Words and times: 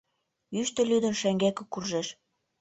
Йӱштӧ 0.55 0.81
лӱдын 0.89 1.13
шеҥгеке 1.21 1.63
куржеш. 1.71 2.07